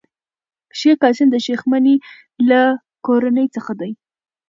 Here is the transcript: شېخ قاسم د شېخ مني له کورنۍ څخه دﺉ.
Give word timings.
شېخ 0.79 0.95
قاسم 1.03 1.27
د 1.31 1.35
شېخ 1.45 1.61
مني 1.71 1.95
له 2.49 2.61
کورنۍ 3.05 3.47
څخه 3.55 3.71
دﺉ. 3.79 3.91